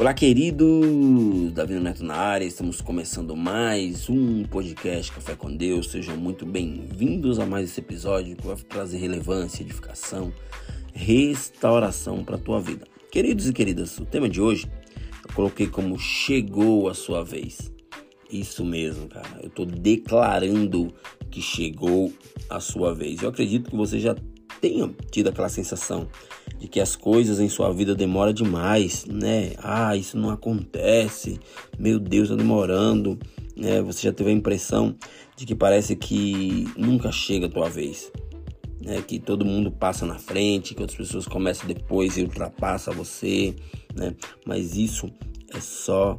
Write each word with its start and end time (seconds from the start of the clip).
Olá, 0.00 0.14
queridos! 0.14 1.52
Davi 1.52 1.74
Neto 1.74 2.02
na 2.02 2.16
área, 2.16 2.46
estamos 2.46 2.80
começando 2.80 3.36
mais 3.36 4.08
um 4.08 4.44
podcast 4.44 5.12
Café 5.12 5.36
com 5.36 5.54
Deus. 5.54 5.90
Sejam 5.90 6.16
muito 6.16 6.46
bem-vindos 6.46 7.38
a 7.38 7.44
mais 7.44 7.68
esse 7.68 7.80
episódio 7.80 8.34
que 8.34 8.46
vai 8.46 8.56
trazer 8.56 8.96
relevância, 8.96 9.62
edificação, 9.62 10.32
restauração 10.94 12.24
para 12.24 12.36
a 12.36 12.38
tua 12.38 12.62
vida. 12.62 12.86
Queridos 13.12 13.46
e 13.46 13.52
queridas, 13.52 13.98
o 13.98 14.06
tema 14.06 14.26
de 14.26 14.40
hoje 14.40 14.70
eu 15.22 15.34
coloquei 15.34 15.66
como 15.66 15.98
chegou 15.98 16.88
a 16.88 16.94
sua 16.94 17.22
vez. 17.22 17.70
Isso 18.32 18.64
mesmo, 18.64 19.06
cara. 19.06 19.40
Eu 19.42 19.48
estou 19.48 19.66
declarando 19.66 20.94
que 21.30 21.42
chegou 21.42 22.10
a 22.48 22.58
sua 22.58 22.94
vez. 22.94 23.20
Eu 23.20 23.28
acredito 23.28 23.68
que 23.68 23.76
você 23.76 24.00
já 24.00 24.16
tenha 24.62 24.90
tido 25.10 25.28
aquela 25.28 25.50
sensação 25.50 26.08
de 26.60 26.68
que 26.68 26.78
as 26.78 26.94
coisas 26.94 27.40
em 27.40 27.48
sua 27.48 27.72
vida 27.72 27.94
demoram 27.94 28.34
demais, 28.34 29.06
né? 29.06 29.54
Ah, 29.58 29.96
isso 29.96 30.18
não 30.18 30.28
acontece. 30.28 31.40
Meu 31.78 31.98
Deus, 31.98 32.28
tá 32.28 32.36
demorando, 32.36 33.18
né? 33.56 33.80
Você 33.80 34.02
já 34.02 34.12
teve 34.12 34.28
a 34.28 34.34
impressão 34.34 34.94
de 35.34 35.46
que 35.46 35.54
parece 35.54 35.96
que 35.96 36.68
nunca 36.76 37.10
chega 37.10 37.46
a 37.46 37.50
tua 37.50 37.68
vez. 37.68 38.12
Né, 38.82 39.02
que 39.02 39.18
todo 39.18 39.44
mundo 39.44 39.70
passa 39.70 40.06
na 40.06 40.18
frente, 40.18 40.74
que 40.74 40.80
outras 40.80 40.96
pessoas 40.96 41.26
começam 41.26 41.68
depois 41.68 42.16
e 42.16 42.22
ultrapassa 42.22 42.90
você, 42.90 43.54
né? 43.94 44.14
Mas 44.46 44.74
isso 44.74 45.10
é 45.52 45.60
só 45.60 46.18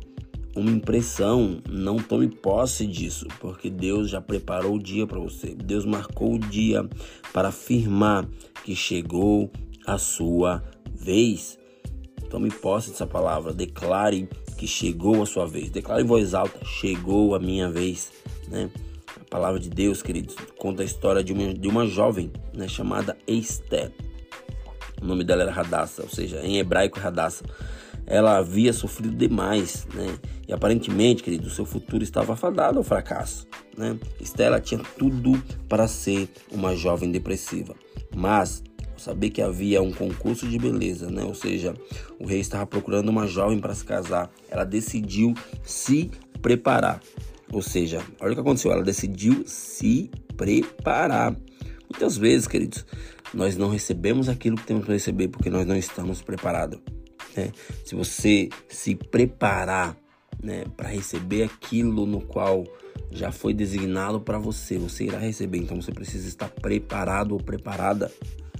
uma 0.55 0.69
impressão, 0.69 1.59
não 1.67 1.97
tome 1.97 2.27
posse 2.27 2.85
disso, 2.85 3.25
porque 3.39 3.67
Deus 3.67 4.11
já 4.11 4.21
preparou 4.21 4.75
o 4.75 4.79
dia 4.79 5.07
para 5.07 5.19
você. 5.19 5.55
Deus 5.55 5.85
marcou 5.85 6.35
o 6.35 6.39
dia 6.39 6.87
para 7.33 7.47
afirmar 7.47 8.29
que 8.63 8.75
chegou 8.75 9.51
a 9.93 9.97
sua 9.97 10.63
vez. 10.93 11.59
Tome 12.29 12.49
posse 12.49 12.91
dessa 12.91 13.05
palavra, 13.05 13.53
declare 13.53 14.27
que 14.57 14.65
chegou 14.65 15.21
a 15.21 15.25
sua 15.25 15.45
vez. 15.45 15.69
Declare 15.69 16.01
em 16.01 16.05
voz 16.05 16.33
alta: 16.33 16.63
chegou 16.63 17.35
a 17.35 17.39
minha 17.39 17.69
vez, 17.69 18.11
né? 18.47 18.69
A 19.19 19.29
palavra 19.29 19.59
de 19.59 19.69
Deus, 19.69 20.01
queridos, 20.01 20.35
conta 20.57 20.81
a 20.81 20.85
história 20.85 21.23
de 21.23 21.33
uma, 21.33 21.53
de 21.53 21.67
uma 21.67 21.85
jovem 21.85 22.31
né, 22.53 22.67
chamada 22.67 23.17
Esther. 23.27 23.91
O 25.01 25.05
nome 25.05 25.23
dela 25.23 25.43
era 25.43 25.51
Radassa, 25.51 26.03
ou 26.03 26.09
seja, 26.09 26.41
em 26.41 26.57
hebraico 26.57 26.99
Radassa. 26.99 27.43
Ela 28.05 28.37
havia 28.37 28.73
sofrido 28.73 29.15
demais, 29.15 29.87
né? 29.93 30.17
E 30.47 30.53
aparentemente, 30.53 31.23
querido, 31.23 31.49
seu 31.49 31.65
futuro 31.65 32.03
estava 32.03 32.33
afadado 32.33 32.77
ao 32.77 32.83
fracasso, 32.83 33.47
né? 33.77 33.97
Esther 34.19 34.59
tinha 34.61 34.81
tudo 34.97 35.41
para 35.67 35.87
ser 35.87 36.29
uma 36.51 36.75
jovem 36.75 37.09
depressiva, 37.11 37.73
mas 38.13 38.61
saber 39.01 39.29
que 39.29 39.41
havia 39.41 39.81
um 39.81 39.91
concurso 39.91 40.47
de 40.47 40.57
beleza, 40.57 41.09
né? 41.09 41.23
Ou 41.23 41.33
seja, 41.33 41.73
o 42.19 42.25
rei 42.25 42.39
estava 42.39 42.65
procurando 42.65 43.09
uma 43.09 43.27
jovem 43.27 43.59
para 43.59 43.73
se 43.73 43.83
casar. 43.83 44.31
Ela 44.49 44.63
decidiu 44.63 45.33
se 45.63 46.11
preparar. 46.41 47.01
Ou 47.51 47.61
seja, 47.61 48.01
olha 48.19 48.31
o 48.31 48.35
que 48.35 48.41
aconteceu, 48.41 48.71
ela 48.71 48.83
decidiu 48.83 49.43
se 49.45 50.09
preparar. 50.37 51.35
Muitas 51.89 52.17
vezes, 52.17 52.47
queridos, 52.47 52.85
nós 53.33 53.57
não 53.57 53.69
recebemos 53.69 54.29
aquilo 54.29 54.55
que 54.55 54.65
temos 54.65 54.85
para 54.85 54.93
receber 54.93 55.27
porque 55.27 55.49
nós 55.49 55.65
não 55.65 55.75
estamos 55.75 56.21
preparados. 56.21 56.79
Né? 57.35 57.51
Se 57.85 57.95
você 57.95 58.49
se 58.69 58.95
preparar 58.95 59.97
né, 60.41 60.63
para 60.77 60.87
receber 60.87 61.43
aquilo 61.43 62.05
no 62.05 62.21
qual 62.21 62.63
já 63.11 63.31
foi 63.31 63.53
designado 63.53 64.21
para 64.21 64.39
você, 64.39 64.77
você 64.77 65.05
irá 65.05 65.19
receber. 65.19 65.57
Então 65.57 65.81
você 65.81 65.91
precisa 65.91 66.27
estar 66.27 66.49
preparado 66.49 67.33
ou 67.33 67.37
preparada 67.37 68.11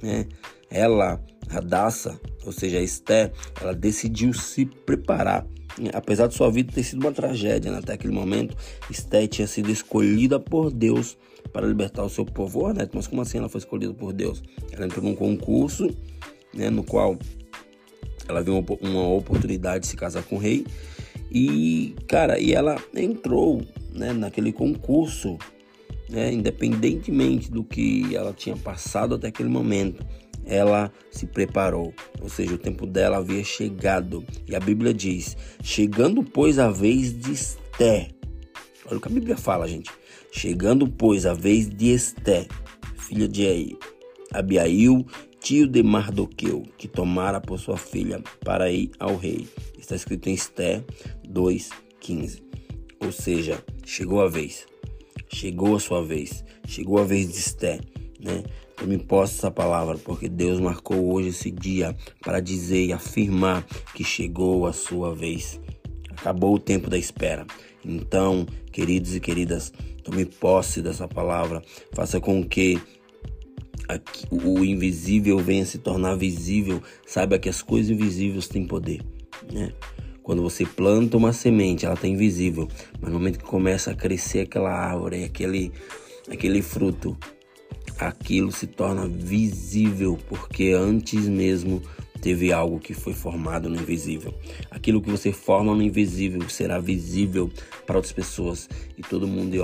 né? 0.02 0.28
Ela, 0.70 1.22
Radassa, 1.50 2.20
ou 2.46 2.52
seja, 2.52 2.80
Esther, 2.80 3.32
ela 3.60 3.74
decidiu 3.74 4.34
se 4.34 4.66
preparar. 4.66 5.46
Apesar 5.94 6.28
de 6.28 6.36
sua 6.36 6.52
vida 6.52 6.72
ter 6.74 6.84
sido 6.84 7.02
uma 7.02 7.12
tragédia 7.12 7.72
né? 7.72 7.78
até 7.80 7.94
aquele 7.94 8.14
momento, 8.14 8.56
Esther 8.90 9.28
tinha 9.28 9.48
sido 9.48 9.70
escolhida 9.72 10.40
por 10.40 10.72
Deus 10.72 11.18
para 11.52 11.68
libertar 11.68 12.04
o 12.04 12.10
seu 12.10 12.26
povo. 12.26 12.66
Oh, 12.66 12.74
Neto, 12.74 12.92
mas 12.94 13.08
como 13.08 13.22
assim 13.22 13.38
ela 13.38 13.50
foi 13.50 13.60
escolhida 13.60 13.94
por 13.94 14.14
Deus? 14.14 14.44
Ela 14.72 14.86
entrou 14.86 15.04
num 15.04 15.16
concurso 15.16 15.90
né, 16.54 16.70
no 16.70 16.84
qual 16.84 17.18
ela 18.28 18.42
viu 18.42 18.64
uma 18.82 19.08
oportunidade 19.08 19.84
de 19.84 19.88
se 19.88 19.96
casar 19.96 20.24
com 20.24 20.36
o 20.36 20.40
rei 20.40 20.66
e, 21.32 21.96
cara, 22.08 22.40
e 22.40 22.54
ela 22.54 22.76
entrou 22.94 23.62
né, 23.94 24.12
naquele 24.14 24.52
concurso 24.52 25.38
né, 26.12 26.32
independentemente 26.32 27.50
do 27.50 27.64
que 27.64 28.16
ela 28.16 28.34
tinha 28.34 28.56
passado 28.58 29.16
até 29.16 29.30
aquele 29.30 29.50
momento, 29.50 30.06
ela 30.46 30.92
se 31.10 31.26
preparou, 31.26 31.94
ou 32.20 32.28
seja, 32.28 32.56
o 32.56 32.58
tempo 32.58 32.86
dela 32.86 33.18
havia 33.18 33.44
chegado. 33.44 34.24
E 34.48 34.56
a 34.56 34.60
Bíblia 34.60 34.94
diz: 34.94 35.38
chegando, 35.64 36.24
pois, 36.24 36.60
a 36.60 36.70
vez 36.70 37.18
de 37.18 37.32
Esté. 37.32 38.10
Olha 38.86 38.98
o 38.98 39.02
que 39.02 39.08
a 39.08 39.12
Bíblia 39.12 39.38
fala, 39.38 39.68
gente. 39.68 39.90
Chegando, 40.32 40.88
pois, 40.88 41.26
a 41.26 41.34
vez 41.34 41.70
de 41.70 41.90
Esté, 41.90 42.48
filha 42.98 43.28
de 43.28 43.78
Abiail, 44.34 45.06
tio 45.40 45.68
de 45.68 45.84
Mardoqueu, 45.84 46.64
que 46.78 46.88
tomara 46.88 47.40
por 47.40 47.60
sua 47.60 47.78
filha 47.78 48.22
para 48.44 48.72
ir 48.72 48.92
ao 49.00 49.16
rei. 49.16 49.48
Está 49.78 49.96
escrito 49.96 50.28
em 50.28 50.34
Esté 50.34 50.84
2,15. 51.28 52.42
Ou 53.00 53.12
seja, 53.12 53.64
chegou 53.86 54.22
a 54.22 54.28
vez. 54.28 54.66
Chegou 55.28 55.76
a 55.76 55.80
sua 55.80 56.04
vez. 56.04 56.44
Chegou 56.68 57.00
a 57.00 57.04
vez 57.04 57.32
de 57.32 57.38
Esté, 57.38 57.80
né? 58.20 58.44
Eu 58.82 58.88
me 58.88 58.98
posso 58.98 59.36
essa 59.36 59.52
palavra 59.52 59.98
porque 59.98 60.28
Deus 60.28 60.60
marcou 60.60 61.14
hoje 61.14 61.30
esse 61.30 61.52
dia 61.52 61.96
para 62.22 62.40
dizer 62.40 62.86
e 62.86 62.94
afirmar 62.94 63.64
que 63.94 64.04
chegou 64.04 64.66
a 64.66 64.74
sua 64.74 65.16
vez. 65.16 65.60
Acabou 66.10 66.56
o 66.56 66.60
tempo 66.60 66.90
da 66.90 66.98
espera. 66.98 67.46
Então, 67.86 68.46
queridos 68.72 69.16
e 69.16 69.20
queridas, 69.20 69.72
tome 70.04 70.26
posse 70.26 70.82
dessa 70.82 71.08
palavra. 71.08 71.62
Faça 71.94 72.20
com 72.20 72.44
que 72.44 72.80
o 74.32 74.64
invisível 74.64 75.38
venha 75.38 75.66
se 75.66 75.78
tornar 75.78 76.16
visível. 76.16 76.82
Saiba 77.06 77.38
que 77.38 77.50
as 77.50 77.62
coisas 77.62 77.92
invisíveis 77.92 78.48
têm 78.48 78.66
poder, 78.66 79.02
né? 79.52 79.74
Quando 80.24 80.42
você 80.42 80.66
planta 80.66 81.18
uma 81.18 81.34
semente, 81.34 81.86
ela 81.86 81.96
está 81.96 82.08
invisível, 82.08 82.68
mas 83.00 83.12
no 83.12 83.20
momento 83.20 83.40
que 83.40 83.46
começa 83.46 83.92
a 83.92 83.96
crescer 83.96 84.42
aquela 84.42 84.72
árvore, 84.72 85.24
aquele, 85.24 85.72
aquele 86.30 86.62
fruto, 86.62 87.18
aquilo 87.98 88.52
se 88.52 88.68
torna 88.68 89.08
visível, 89.08 90.18
porque 90.30 90.74
antes 90.74 91.28
mesmo 91.28 91.82
teve 92.22 92.54
algo 92.54 92.80
que 92.80 92.94
foi 92.94 93.14
formado 93.14 93.68
no 93.68 93.76
invisível. 93.76 94.34
Aquilo 94.70 95.02
que 95.02 95.10
você 95.10 95.32
forma 95.32 95.74
no 95.74 95.82
invisível 95.82 96.48
será 96.48 96.80
visível 96.80 97.52
para 97.86 97.98
outras 97.98 98.14
pessoas 98.14 98.70
e 98.98 99.02
todo 99.02 99.28
mundo 99.28 99.56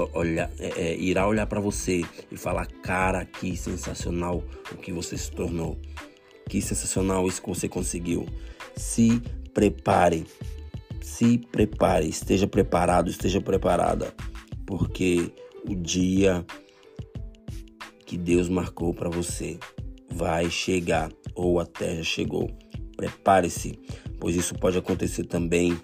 é, 0.57 0.71
é, 0.75 0.97
irá 0.97 1.27
olhar 1.27 1.45
para 1.45 1.59
você 1.59 2.03
e 2.31 2.35
falar: 2.35 2.65
Cara, 2.81 3.23
que 3.25 3.55
sensacional 3.55 4.43
o 4.71 4.77
que 4.77 4.91
você 4.91 5.17
se 5.17 5.31
tornou. 5.31 5.77
Que 6.49 6.61
sensacional 6.61 7.27
isso 7.27 7.41
que 7.41 7.49
você 7.49 7.69
conseguiu. 7.69 8.25
Se 8.75 9.21
prepare, 9.57 10.23
se 11.01 11.39
prepare, 11.51 12.07
esteja 12.07 12.45
preparado, 12.45 13.09
esteja 13.09 13.41
preparada, 13.41 14.13
porque 14.67 15.31
o 15.67 15.73
dia 15.73 16.45
que 18.05 18.15
Deus 18.15 18.49
marcou 18.49 18.93
para 18.93 19.09
você 19.09 19.57
vai 20.11 20.47
chegar 20.51 21.11
ou 21.33 21.59
até 21.59 21.95
já 21.95 22.03
chegou. 22.03 22.51
Prepare-se, 22.95 23.79
pois 24.19 24.35
isso 24.35 24.53
pode 24.53 24.77
acontecer 24.77 25.25
também, 25.25 25.75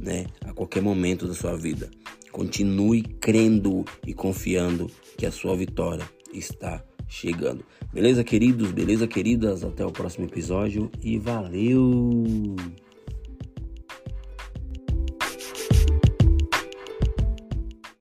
né, 0.00 0.26
a 0.44 0.52
qualquer 0.52 0.82
momento 0.82 1.28
da 1.28 1.34
sua 1.34 1.56
vida. 1.56 1.88
Continue 2.32 3.02
crendo 3.02 3.84
e 4.04 4.12
confiando 4.12 4.90
que 5.16 5.24
a 5.24 5.30
sua 5.30 5.54
vitória 5.54 6.04
está 6.34 6.84
chegando. 7.06 7.64
Beleza, 7.92 8.24
queridos? 8.24 8.72
Beleza, 8.72 9.06
queridas? 9.06 9.62
Até 9.62 9.86
o 9.86 9.92
próximo 9.92 10.26
episódio 10.26 10.90
e 11.00 11.16
valeu! 11.16 12.56